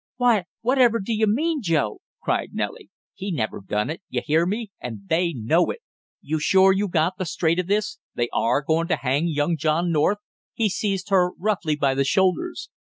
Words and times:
"Why, 0.15 0.45
whatever 0.61 0.99
do 0.99 1.13
you 1.13 1.27
mean, 1.27 1.61
Joe?" 1.61 1.99
cried 2.23 2.53
Nellie. 2.55 2.89
"He 3.13 3.31
never 3.31 3.61
done 3.61 3.91
it 3.91 4.01
you 4.09 4.23
hear 4.25 4.47
me 4.47 4.71
and 4.81 5.01
they 5.07 5.31
know 5.31 5.69
it! 5.69 5.81
You 6.21 6.39
sure 6.39 6.73
you 6.73 6.87
got 6.87 7.19
the 7.19 7.25
straight 7.25 7.59
of 7.59 7.67
this 7.67 7.99
they 8.15 8.27
are 8.33 8.63
goin' 8.63 8.87
to 8.87 8.95
hang 8.95 9.27
young 9.27 9.57
John 9.57 9.91
North?" 9.91 10.17
He 10.55 10.69
seized 10.69 11.11
her 11.11 11.29
roughly 11.37 11.75
by 11.75 11.93
the 11.93 12.03
shoulders. 12.03 12.71